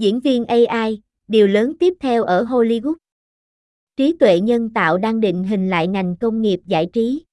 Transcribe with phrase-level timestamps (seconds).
[0.00, 2.94] Diễn viên AI, điều lớn tiếp theo ở Hollywood.
[3.96, 7.24] Trí tuệ nhân tạo đang định hình lại ngành công nghiệp giải trí.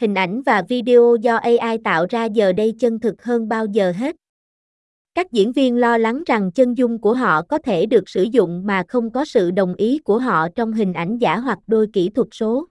[0.00, 3.92] Hình ảnh và video do AI tạo ra giờ đây chân thực hơn bao giờ
[3.96, 4.16] hết.
[5.14, 8.66] Các diễn viên lo lắng rằng chân dung của họ có thể được sử dụng
[8.66, 12.10] mà không có sự đồng ý của họ trong hình ảnh giả hoặc đôi kỹ
[12.14, 12.66] thuật số.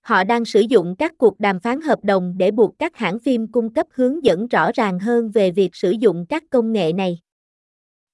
[0.00, 3.52] Họ đang sử dụng các cuộc đàm phán hợp đồng để buộc các hãng phim
[3.52, 7.23] cung cấp hướng dẫn rõ ràng hơn về việc sử dụng các công nghệ này.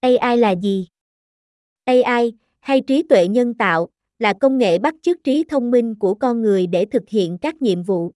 [0.00, 0.88] AI là gì?
[1.84, 3.88] AI, hay trí tuệ nhân tạo,
[4.18, 7.62] là công nghệ bắt chước trí thông minh của con người để thực hiện các
[7.62, 8.10] nhiệm vụ.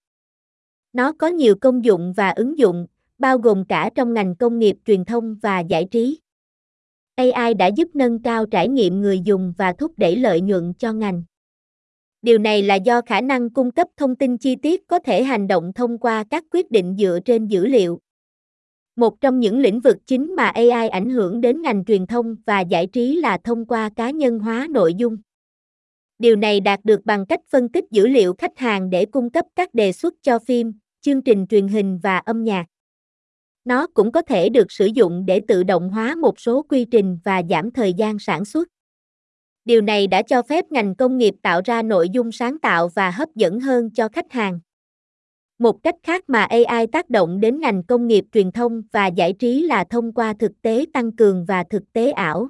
[0.92, 2.86] Nó có nhiều công dụng và ứng dụng,
[3.18, 6.18] bao gồm cả trong ngành công nghiệp truyền thông và giải trí.
[7.16, 10.92] AI đã giúp nâng cao trải nghiệm người dùng và thúc đẩy lợi nhuận cho
[10.92, 11.22] ngành.
[12.22, 15.46] Điều này là do khả năng cung cấp thông tin chi tiết có thể hành
[15.46, 18.00] động thông qua các quyết định dựa trên dữ liệu.
[18.96, 22.60] Một trong những lĩnh vực chính mà AI ảnh hưởng đến ngành truyền thông và
[22.60, 25.16] giải trí là thông qua cá nhân hóa nội dung.
[26.18, 29.44] Điều này đạt được bằng cách phân tích dữ liệu khách hàng để cung cấp
[29.56, 32.66] các đề xuất cho phim, chương trình truyền hình và âm nhạc.
[33.64, 37.18] Nó cũng có thể được sử dụng để tự động hóa một số quy trình
[37.24, 38.68] và giảm thời gian sản xuất.
[39.64, 43.10] Điều này đã cho phép ngành công nghiệp tạo ra nội dung sáng tạo và
[43.10, 44.60] hấp dẫn hơn cho khách hàng.
[45.58, 49.32] Một cách khác mà AI tác động đến ngành công nghiệp truyền thông và giải
[49.32, 52.48] trí là thông qua thực tế tăng cường và thực tế ảo.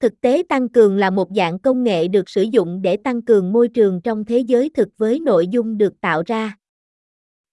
[0.00, 3.52] Thực tế tăng cường là một dạng công nghệ được sử dụng để tăng cường
[3.52, 6.56] môi trường trong thế giới thực với nội dung được tạo ra.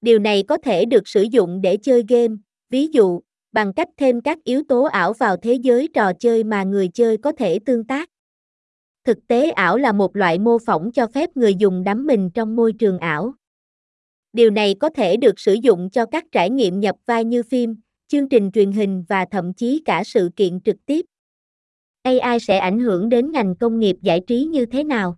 [0.02, 2.36] Điều này có thể được sử dụng để chơi game,
[2.70, 6.64] ví dụ, bằng cách thêm các yếu tố ảo vào thế giới trò chơi mà
[6.64, 8.10] người chơi có thể tương tác.
[9.04, 12.56] Thực tế ảo là một loại mô phỏng cho phép người dùng đắm mình trong
[12.56, 13.34] môi trường ảo.
[14.34, 17.76] Điều này có thể được sử dụng cho các trải nghiệm nhập vai như phim,
[18.08, 21.06] chương trình truyền hình và thậm chí cả sự kiện trực tiếp.
[22.04, 25.18] AI sẽ ảnh hưởng đến ngành công nghiệp giải trí như thế nào?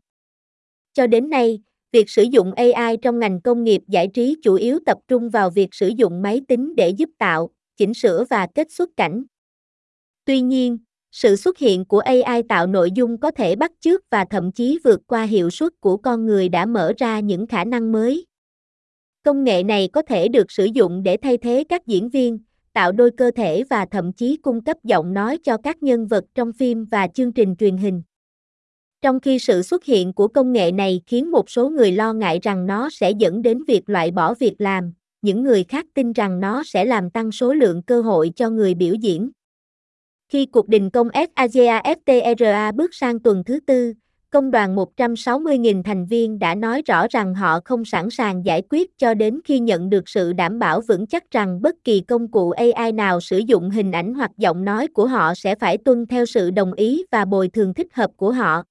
[0.93, 1.59] Cho đến nay,
[1.91, 5.49] việc sử dụng AI trong ngành công nghiệp giải trí chủ yếu tập trung vào
[5.49, 9.23] việc sử dụng máy tính để giúp tạo, chỉnh sửa và kết xuất cảnh.
[10.25, 10.77] Tuy nhiên,
[11.11, 14.79] sự xuất hiện của AI tạo nội dung có thể bắt chước và thậm chí
[14.83, 18.25] vượt qua hiệu suất của con người đã mở ra những khả năng mới.
[19.23, 22.39] Công nghệ này có thể được sử dụng để thay thế các diễn viên,
[22.73, 26.23] tạo đôi cơ thể và thậm chí cung cấp giọng nói cho các nhân vật
[26.35, 28.03] trong phim và chương trình truyền hình.
[29.01, 32.39] Trong khi sự xuất hiện của công nghệ này khiến một số người lo ngại
[32.41, 36.39] rằng nó sẽ dẫn đến việc loại bỏ việc làm, những người khác tin rằng
[36.39, 39.29] nó sẽ làm tăng số lượng cơ hội cho người biểu diễn.
[40.29, 43.93] Khi cuộc đình công FAGAFTRA bước sang tuần thứ tư,
[44.33, 48.97] công đoàn 160.000 thành viên đã nói rõ rằng họ không sẵn sàng giải quyết
[48.97, 52.51] cho đến khi nhận được sự đảm bảo vững chắc rằng bất kỳ công cụ
[52.51, 56.25] AI nào sử dụng hình ảnh hoặc giọng nói của họ sẽ phải tuân theo
[56.25, 58.63] sự đồng ý và bồi thường thích hợp của họ.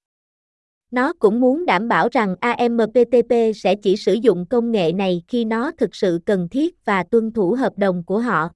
[0.90, 5.44] Nó cũng muốn đảm bảo rằng AMPTP sẽ chỉ sử dụng công nghệ này khi
[5.44, 8.48] nó thực sự cần thiết và tuân thủ hợp đồng của họ.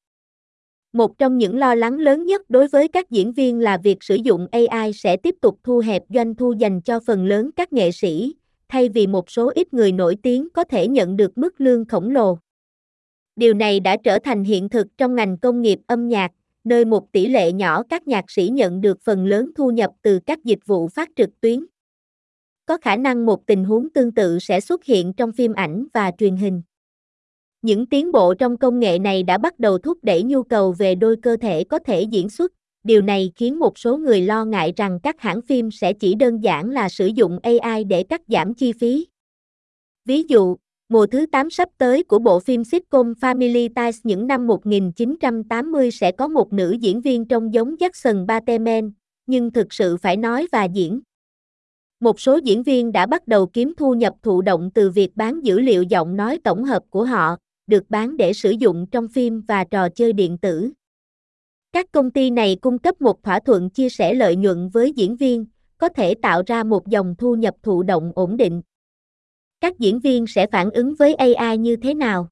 [0.97, 4.15] Một trong những lo lắng lớn nhất đối với các diễn viên là việc sử
[4.15, 7.93] dụng AI sẽ tiếp tục thu hẹp doanh thu dành cho phần lớn các nghệ
[7.93, 8.35] sĩ,
[8.69, 12.11] thay vì một số ít người nổi tiếng có thể nhận được mức lương khổng
[12.11, 12.39] lồ.
[13.37, 16.33] Điều này đã trở thành hiện thực trong ngành công nghiệp âm nhạc,
[16.65, 20.19] nơi một tỷ lệ nhỏ các nhạc sĩ nhận được phần lớn thu nhập từ
[20.27, 21.67] các dịch vụ phát trực tuyến.
[22.67, 26.11] Có khả năng một tình huống tương tự sẽ xuất hiện trong phim ảnh và
[26.19, 26.63] truyền hình.
[27.67, 30.95] Những tiến bộ trong công nghệ này đã bắt đầu thúc đẩy nhu cầu về
[30.95, 32.53] đôi cơ thể có thể diễn xuất.
[32.85, 36.41] Điều này khiến một số người lo ngại rằng các hãng phim sẽ chỉ đơn
[36.41, 39.07] giản là sử dụng AI để cắt giảm chi phí.
[40.05, 40.57] Ví dụ,
[40.89, 46.13] mùa thứ 8 sắp tới của bộ phim sitcom Family Ties những năm 1980 sẽ
[46.13, 48.93] có một nữ diễn viên trông giống Jackson Bateman,
[49.27, 51.01] nhưng thực sự phải nói và diễn.
[52.01, 55.41] Một số diễn viên đã bắt đầu kiếm thu nhập thụ động từ việc bán
[55.45, 59.41] dữ liệu giọng nói tổng hợp của họ, được bán để sử dụng trong phim
[59.41, 60.71] và trò chơi điện tử.
[61.73, 65.17] Các công ty này cung cấp một thỏa thuận chia sẻ lợi nhuận với diễn
[65.17, 65.47] viên,
[65.79, 68.63] có thể tạo ra một dòng thu nhập thụ động ổn định.
[69.61, 72.29] Các diễn viên sẽ phản ứng với AI như thế nào?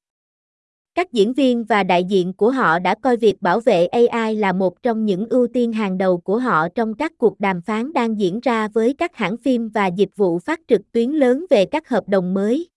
[0.95, 4.53] Các diễn viên và đại diện của họ đã coi việc bảo vệ AI là
[4.53, 8.19] một trong những ưu tiên hàng đầu của họ trong các cuộc đàm phán đang
[8.19, 11.89] diễn ra với các hãng phim và dịch vụ phát trực tuyến lớn về các
[11.89, 12.67] hợp đồng mới.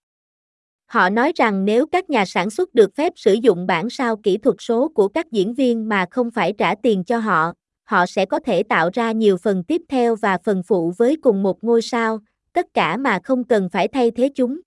[0.88, 4.38] Họ nói rằng nếu các nhà sản xuất được phép sử dụng bản sao kỹ
[4.38, 7.52] thuật số của các diễn viên mà không phải trả tiền cho họ,
[7.84, 11.42] họ sẽ có thể tạo ra nhiều phần tiếp theo và phần phụ với cùng
[11.42, 12.18] một ngôi sao,
[12.52, 14.60] tất cả mà không cần phải thay thế chúng.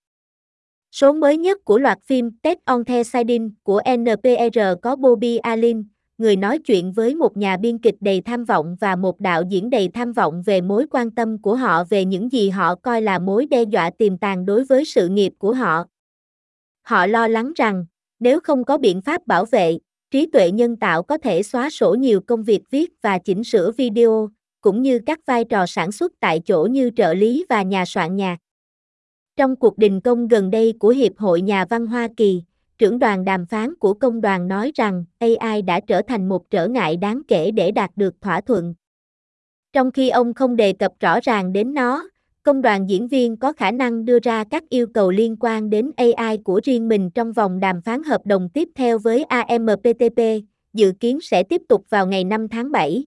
[0.91, 5.83] Số mới nhất của loạt phim Tết on the Siding của NPR có Bobby Allen,
[6.17, 9.69] người nói chuyện với một nhà biên kịch đầy tham vọng và một đạo diễn
[9.69, 13.19] đầy tham vọng về mối quan tâm của họ về những gì họ coi là
[13.19, 15.85] mối đe dọa tiềm tàng đối với sự nghiệp của họ.
[16.81, 17.85] Họ lo lắng rằng,
[18.19, 19.77] nếu không có biện pháp bảo vệ,
[20.11, 23.71] trí tuệ nhân tạo có thể xóa sổ nhiều công việc viết và chỉnh sửa
[23.71, 24.29] video,
[24.61, 28.15] cũng như các vai trò sản xuất tại chỗ như trợ lý và nhà soạn
[28.15, 28.37] nhạc.
[29.35, 32.43] Trong cuộc đình công gần đây của Hiệp hội Nhà văn Hoa Kỳ,
[32.77, 36.67] trưởng đoàn đàm phán của công đoàn nói rằng AI đã trở thành một trở
[36.67, 38.73] ngại đáng kể để đạt được thỏa thuận.
[39.73, 42.09] Trong khi ông không đề cập rõ ràng đến nó,
[42.43, 45.91] công đoàn diễn viên có khả năng đưa ra các yêu cầu liên quan đến
[45.95, 50.19] AI của riêng mình trong vòng đàm phán hợp đồng tiếp theo với AMPTP,
[50.73, 53.05] dự kiến sẽ tiếp tục vào ngày 5 tháng 7.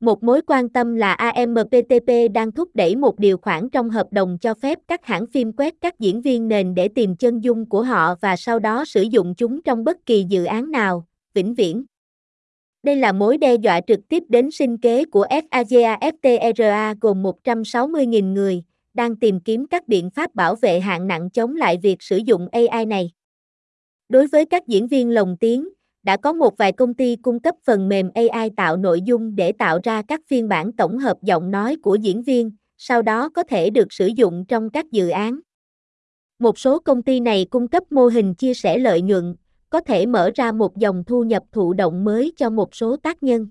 [0.00, 4.38] Một mối quan tâm là AMPTP đang thúc đẩy một điều khoản trong hợp đồng
[4.40, 7.82] cho phép các hãng phim quét các diễn viên nền để tìm chân dung của
[7.82, 11.84] họ và sau đó sử dụng chúng trong bất kỳ dự án nào, vĩnh viễn.
[12.82, 18.62] Đây là mối đe dọa trực tiếp đến sinh kế của FAGAFTRA gồm 160.000 người,
[18.94, 22.48] đang tìm kiếm các biện pháp bảo vệ hạng nặng chống lại việc sử dụng
[22.52, 23.10] AI này.
[24.08, 25.68] Đối với các diễn viên lồng tiếng,
[26.02, 29.52] đã có một vài công ty cung cấp phần mềm AI tạo nội dung để
[29.52, 33.42] tạo ra các phiên bản tổng hợp giọng nói của diễn viên, sau đó có
[33.42, 35.40] thể được sử dụng trong các dự án.
[36.38, 39.34] Một số công ty này cung cấp mô hình chia sẻ lợi nhuận,
[39.70, 43.22] có thể mở ra một dòng thu nhập thụ động mới cho một số tác
[43.22, 43.48] nhân.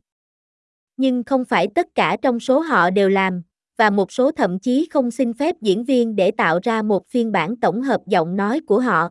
[0.98, 3.42] Nhưng không phải tất cả trong số họ đều làm,
[3.77, 7.31] và một số thậm chí không xin phép diễn viên để tạo ra một phiên
[7.31, 9.10] bản tổng hợp giọng nói của họ.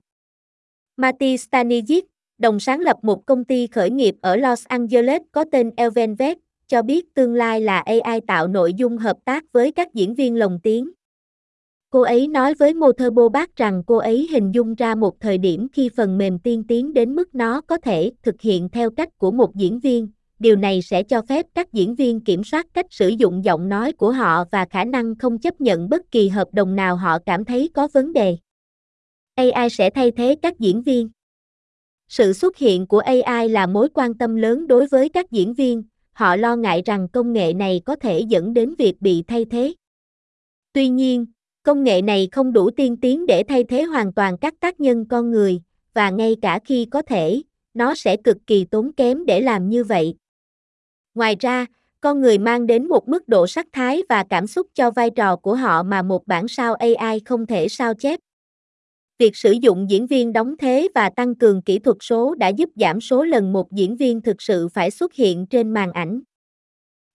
[0.97, 2.05] Mati Stanisic,
[2.39, 6.83] đồng sáng lập một công ty khởi nghiệp ở Los Angeles có tên Elvenvet, cho
[6.83, 10.61] biết tương lai là AI tạo nội dung hợp tác với các diễn viên lồng
[10.63, 10.91] tiếng.
[11.91, 15.69] Cô ấy nói với Motorbo Bác rằng cô ấy hình dung ra một thời điểm
[15.73, 19.31] khi phần mềm tiên tiến đến mức nó có thể thực hiện theo cách của
[19.31, 20.09] một diễn viên.
[20.39, 23.93] Điều này sẽ cho phép các diễn viên kiểm soát cách sử dụng giọng nói
[23.93, 27.45] của họ và khả năng không chấp nhận bất kỳ hợp đồng nào họ cảm
[27.45, 28.37] thấy có vấn đề.
[29.35, 31.11] AI sẽ thay thế các diễn viên.
[32.09, 35.83] Sự xuất hiện của AI là mối quan tâm lớn đối với các diễn viên,
[36.13, 39.75] họ lo ngại rằng công nghệ này có thể dẫn đến việc bị thay thế.
[40.73, 41.27] Tuy nhiên,
[41.69, 45.05] công nghệ này không đủ tiên tiến để thay thế hoàn toàn các tác nhân
[45.09, 45.61] con người,
[45.95, 47.43] và ngay cả khi có thể,
[47.75, 50.15] nó sẽ cực kỳ tốn kém để làm như vậy.
[51.15, 51.67] Ngoài ra,
[52.01, 55.37] con người mang đến một mức độ sắc thái và cảm xúc cho vai trò
[55.37, 58.21] của họ mà một bản sao AI không thể sao chép.
[59.19, 62.71] Việc sử dụng diễn viên đóng thế và tăng cường kỹ thuật số đã giúp
[62.77, 66.21] giảm số lần một diễn viên thực sự phải xuất hiện trên màn ảnh.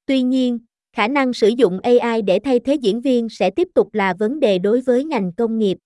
[0.06, 0.60] Tuy nhiên,
[0.94, 4.40] khả năng sử dụng AI để thay thế diễn viên sẽ tiếp tục là vấn
[4.40, 5.78] đề đối với ngành công nghiệp.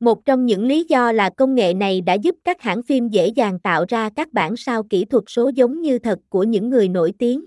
[0.00, 3.28] Một trong những lý do là công nghệ này đã giúp các hãng phim dễ
[3.28, 6.88] dàng tạo ra các bản sao kỹ thuật số giống như thật của những người
[6.88, 7.44] nổi tiếng.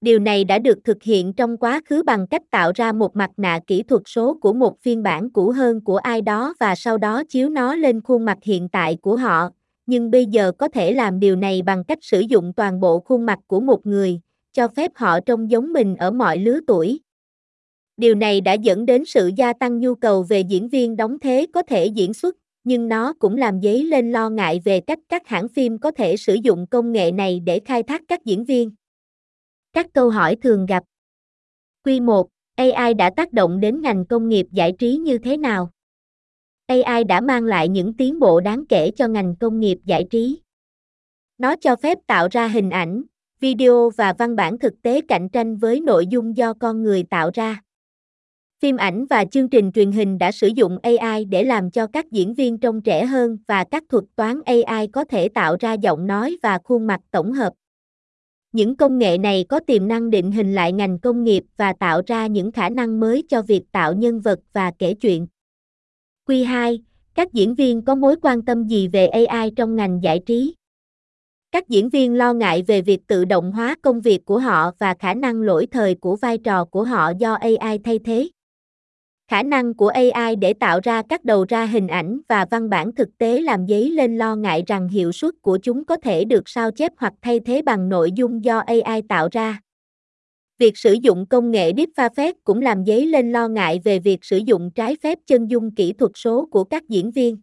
[0.00, 3.30] Điều này đã được thực hiện trong quá khứ bằng cách tạo ra một mặt
[3.36, 6.98] nạ kỹ thuật số của một phiên bản cũ hơn của ai đó và sau
[6.98, 9.50] đó chiếu nó lên khuôn mặt hiện tại của họ,
[9.86, 13.26] nhưng bây giờ có thể làm điều này bằng cách sử dụng toàn bộ khuôn
[13.26, 14.20] mặt của một người,
[14.52, 17.00] cho phép họ trông giống mình ở mọi lứa tuổi.
[17.96, 21.46] Điều này đã dẫn đến sự gia tăng nhu cầu về diễn viên đóng thế
[21.54, 25.28] có thể diễn xuất, nhưng nó cũng làm dấy lên lo ngại về cách các
[25.28, 28.70] hãng phim có thể sử dụng công nghệ này để khai thác các diễn viên.
[29.72, 30.84] Các câu hỏi thường gặp.
[31.84, 35.70] Q1, AI đã tác động đến ngành công nghiệp giải trí như thế nào?
[36.66, 40.40] AI đã mang lại những tiến bộ đáng kể cho ngành công nghiệp giải trí.
[41.38, 43.02] Nó cho phép tạo ra hình ảnh,
[43.42, 47.30] video và văn bản thực tế cạnh tranh với nội dung do con người tạo
[47.34, 47.62] ra.
[48.60, 52.10] Phim ảnh và chương trình truyền hình đã sử dụng AI để làm cho các
[52.10, 56.06] diễn viên trông trẻ hơn và các thuật toán AI có thể tạo ra giọng
[56.06, 57.52] nói và khuôn mặt tổng hợp.
[58.52, 62.02] Những công nghệ này có tiềm năng định hình lại ngành công nghiệp và tạo
[62.06, 65.26] ra những khả năng mới cho việc tạo nhân vật và kể chuyện.
[66.28, 66.78] Q2,
[67.14, 70.54] các diễn viên có mối quan tâm gì về AI trong ngành giải trí?
[71.52, 74.94] Các diễn viên lo ngại về việc tự động hóa công việc của họ và
[74.98, 78.28] khả năng lỗi thời của vai trò của họ do AI thay thế.
[79.28, 82.94] Khả năng của AI để tạo ra các đầu ra hình ảnh và văn bản
[82.94, 86.48] thực tế làm dấy lên lo ngại rằng hiệu suất của chúng có thể được
[86.48, 89.60] sao chép hoặc thay thế bằng nội dung do AI tạo ra.
[90.58, 94.36] Việc sử dụng công nghệ deepfake cũng làm dấy lên lo ngại về việc sử
[94.36, 97.36] dụng trái phép chân dung kỹ thuật số của các diễn viên.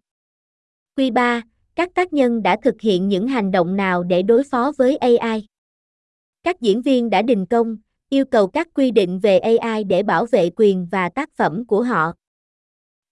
[0.96, 1.42] Q3,
[1.79, 5.45] các tác nhân đã thực hiện những hành động nào để đối phó với AI?
[6.43, 7.77] Các diễn viên đã đình công,
[8.09, 11.83] yêu cầu các quy định về AI để bảo vệ quyền và tác phẩm của
[11.83, 12.13] họ.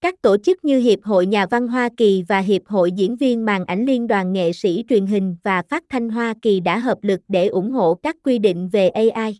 [0.01, 3.45] Các tổ chức như Hiệp hội Nhà văn Hoa Kỳ và Hiệp hội Diễn viên
[3.45, 6.97] màn ảnh Liên đoàn nghệ sĩ truyền hình và phát thanh Hoa Kỳ đã hợp
[7.01, 9.39] lực để ủng hộ các quy định về AI.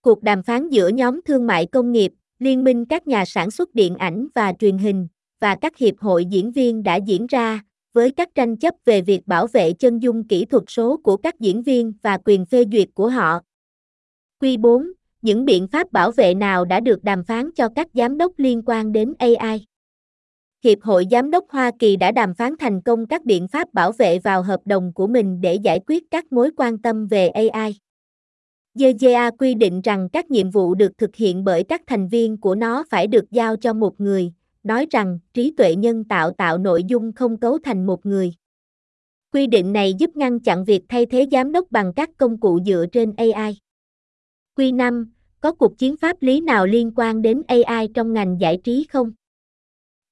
[0.00, 3.74] Cuộc đàm phán giữa nhóm thương mại công nghiệp, Liên minh các nhà sản xuất
[3.74, 5.08] điện ảnh và truyền hình
[5.40, 7.60] và các hiệp hội diễn viên đã diễn ra,
[7.94, 11.40] với các tranh chấp về việc bảo vệ chân dung kỹ thuật số của các
[11.40, 13.40] diễn viên và quyền phê duyệt của họ.
[14.40, 14.92] Quy 4
[15.24, 18.62] những biện pháp bảo vệ nào đã được đàm phán cho các giám đốc liên
[18.66, 19.66] quan đến AI.
[20.64, 23.92] Hiệp hội Giám đốc Hoa Kỳ đã đàm phán thành công các biện pháp bảo
[23.92, 27.74] vệ vào hợp đồng của mình để giải quyết các mối quan tâm về AI.
[28.74, 32.54] GGA quy định rằng các nhiệm vụ được thực hiện bởi các thành viên của
[32.54, 34.32] nó phải được giao cho một người,
[34.64, 38.34] nói rằng trí tuệ nhân tạo tạo nội dung không cấu thành một người.
[39.32, 42.60] Quy định này giúp ngăn chặn việc thay thế giám đốc bằng các công cụ
[42.66, 43.58] dựa trên AI.
[44.56, 48.58] Quy 5, có cuộc chiến pháp lý nào liên quan đến AI trong ngành giải
[48.64, 49.12] trí không?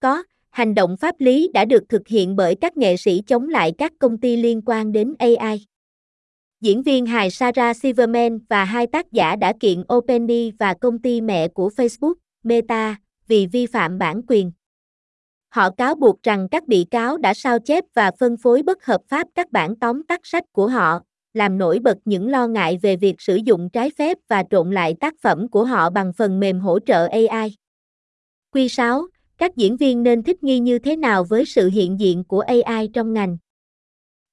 [0.01, 3.73] Có, hành động pháp lý đã được thực hiện bởi các nghệ sĩ chống lại
[3.79, 5.67] các công ty liên quan đến AI.
[6.61, 11.21] Diễn viên hài Sarah Silverman và hai tác giả đã kiện OpenAI và công ty
[11.21, 12.97] mẹ của Facebook, Meta,
[13.33, 14.53] vì vi phạm bản quyền.
[15.49, 19.01] Họ cáo buộc rằng các bị cáo đã sao chép và phân phối bất hợp
[19.09, 21.01] pháp các bản tóm tắt sách của họ,
[21.35, 24.95] làm nổi bật những lo ngại về việc sử dụng trái phép và trộn lại
[25.01, 27.57] tác phẩm của họ bằng phần mềm hỗ trợ AI.
[28.53, 29.07] Quy 6.
[29.39, 32.89] Các diễn viên nên thích nghi như thế nào với sự hiện diện của AI
[32.93, 33.37] trong ngành?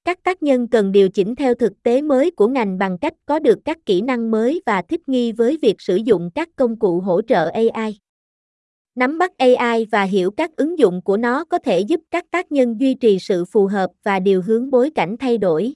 [0.04, 3.38] Các tác nhân cần điều chỉnh theo thực tế mới của ngành bằng cách có
[3.38, 7.00] được các kỹ năng mới và thích nghi với việc sử dụng các công cụ
[7.00, 7.98] hỗ trợ AI.
[9.00, 12.52] Nắm bắt AI và hiểu các ứng dụng của nó có thể giúp các tác
[12.52, 15.74] nhân duy trì sự phù hợp và điều hướng bối cảnh thay đổi.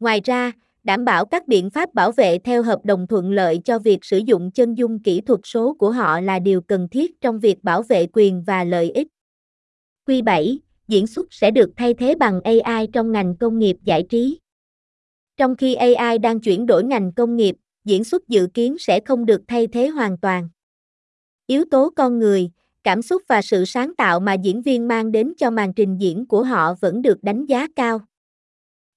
[0.00, 0.52] Ngoài ra,
[0.84, 4.18] đảm bảo các biện pháp bảo vệ theo hợp đồng thuận lợi cho việc sử
[4.18, 7.82] dụng chân dung kỹ thuật số của họ là điều cần thiết trong việc bảo
[7.82, 9.08] vệ quyền và lợi ích.
[10.06, 14.02] Quy 7, diễn xuất sẽ được thay thế bằng AI trong ngành công nghiệp giải
[14.08, 14.38] trí.
[15.36, 19.26] Trong khi AI đang chuyển đổi ngành công nghiệp, diễn xuất dự kiến sẽ không
[19.26, 20.48] được thay thế hoàn toàn.
[21.46, 22.50] Yếu tố con người,
[22.84, 26.26] cảm xúc và sự sáng tạo mà diễn viên mang đến cho màn trình diễn
[26.26, 28.00] của họ vẫn được đánh giá cao.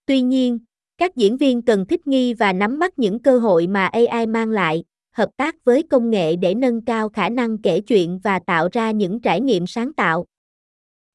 [0.06, 0.60] Tuy nhiên,
[0.98, 4.50] các diễn viên cần thích nghi và nắm bắt những cơ hội mà AI mang
[4.50, 8.70] lại, hợp tác với công nghệ để nâng cao khả năng kể chuyện và tạo
[8.72, 10.26] ra những trải nghiệm sáng tạo.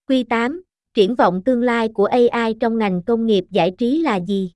[0.08, 0.62] Quy 8.
[0.94, 4.52] Triển vọng tương lai của AI trong ngành công nghiệp giải trí là gì?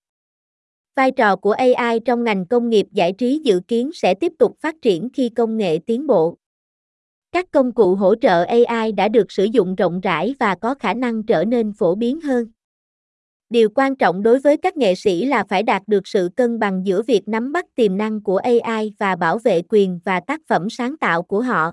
[0.97, 4.56] Vai trò của AI trong ngành công nghiệp giải trí dự kiến sẽ tiếp tục
[4.61, 6.37] phát triển khi công nghệ tiến bộ.
[7.32, 10.94] Các công cụ hỗ trợ AI đã được sử dụng rộng rãi và có khả
[10.94, 12.47] năng trở nên phổ biến hơn.
[13.50, 16.87] Điều quan trọng đối với các nghệ sĩ là phải đạt được sự cân bằng
[16.87, 20.70] giữa việc nắm bắt tiềm năng của AI và bảo vệ quyền và tác phẩm
[20.70, 21.73] sáng tạo của họ.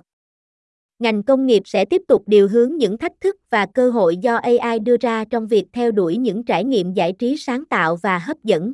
[0.98, 4.36] Ngành công nghiệp sẽ tiếp tục điều hướng những thách thức và cơ hội do
[4.36, 8.18] AI đưa ra trong việc theo đuổi những trải nghiệm giải trí sáng tạo và
[8.18, 8.72] hấp dẫn.